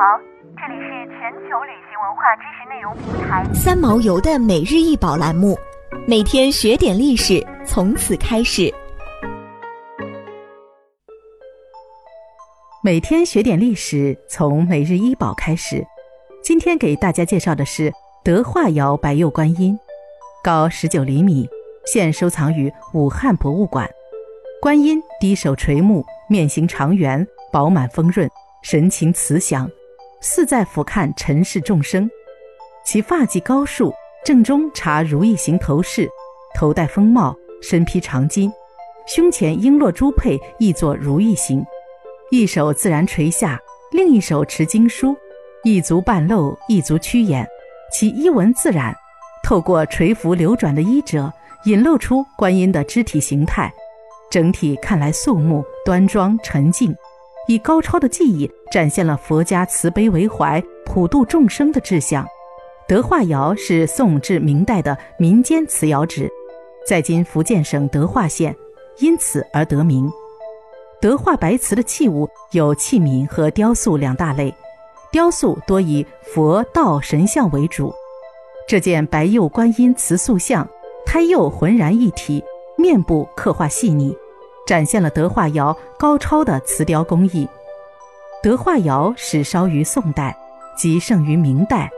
[0.00, 0.18] 好，
[0.56, 5.58] 这里是全球旅行文化知识内容平台三毛游的每日一宝栏目，
[6.06, 8.72] 每天学点历史，从此开始。
[12.82, 15.86] 每天学点历史，从每日一宝开始。
[16.42, 17.92] 今天给大家介绍的是
[18.24, 19.78] 德化窑白釉观音，
[20.42, 21.46] 高十九厘米，
[21.84, 23.86] 现收藏于武汉博物馆。
[24.62, 28.26] 观音低首垂目，面形长圆，饱满丰润，
[28.62, 29.70] 神情慈祥，
[30.20, 32.10] 似在俯瞰尘世众生。
[32.84, 33.92] 其发髻高竖，
[34.24, 36.08] 正中插如意形头饰，
[36.54, 38.50] 头戴风帽，身披长巾，
[39.06, 41.64] 胸前璎珞珠佩，亦作如意形。
[42.30, 43.58] 一手自然垂下，
[43.92, 45.16] 另一手持经书，
[45.64, 47.46] 一足半露，一足曲眼，
[47.92, 48.94] 其衣纹自然，
[49.42, 51.32] 透过垂浮流转的衣褶，
[51.64, 53.72] 引露出观音的肢体形态。
[54.30, 56.94] 整体看来肃穆端庄沉静，
[57.48, 62.26] 以高超的技艺展现了佛家慈悲为怀、普度众生的志向。
[62.86, 66.30] 德化窑是宋至明代的民间瓷窑址，
[66.86, 68.54] 在今福建省德化县，
[68.98, 70.10] 因此而得名。
[71.00, 74.54] 德化白瓷的器物有器皿和雕塑两大类，
[75.10, 77.92] 雕塑多以佛道神像为主。
[78.68, 80.68] 这件白釉观音瓷塑像，
[81.06, 82.44] 胎釉浑然一体。
[82.76, 84.16] 面部刻画细腻，
[84.66, 87.48] 展现了德化窑高超的瓷雕工艺。
[88.42, 90.36] 德化窑始烧于宋代，
[90.76, 91.90] 即盛于明代，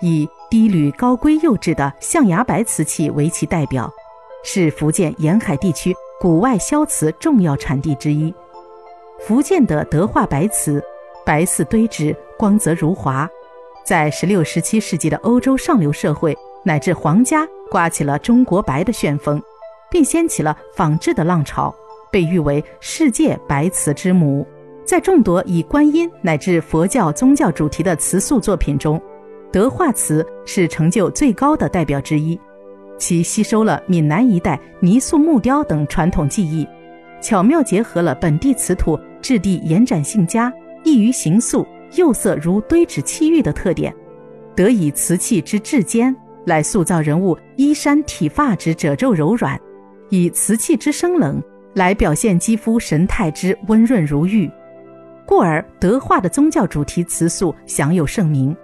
[0.00, 3.90] 以低铝高硅釉质的象牙白瓷器为其代表，
[4.44, 8.32] 是福建沿海地区古外销瓷重要产地之一。
[9.20, 10.82] 福建的德化白瓷，
[11.24, 13.28] 白似堆脂，光泽如华，
[13.84, 19.42] 在十六、十七世纪的欧洲上流社会乃至皇家刮起了中国白的旋风。
[19.90, 21.74] 并掀起了仿制的浪潮，
[22.10, 24.46] 被誉为世界白瓷之母。
[24.84, 29.00] 在众多以观音乃至佛教宗教主题的瓷塑作品中，
[29.52, 32.38] 德化瓷是成就最高的代表之一。
[32.98, 36.66] 其吸收了闽南一带泥塑木雕等传统技艺，
[37.22, 40.52] 巧妙结合了本地瓷土质地延展性佳、
[40.84, 43.94] 易于形塑、釉色如堆纸砌玉的特点，
[44.54, 46.14] 得以瓷器之质坚
[46.46, 49.58] 来塑造人物衣衫体发之褶皱柔软。
[50.08, 51.40] 以瓷器之生冷
[51.74, 54.50] 来表现肌肤神态之温润如玉，
[55.26, 58.56] 故而德化的宗教主题瓷塑享有盛名。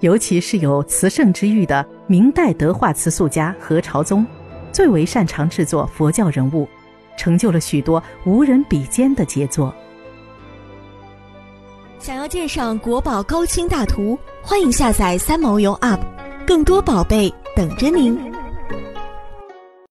[0.00, 4.26] 尤其是有瓷圣之誉的明代德化瓷塑家何朝宗，
[4.70, 6.68] 最为擅长制作佛教人物，
[7.16, 9.72] 成就了许多无人比肩的杰作。
[11.98, 16.00] 想要鉴赏国宝高清大图，欢迎下载三毛游 App，
[16.46, 18.35] 更多宝贝等着您。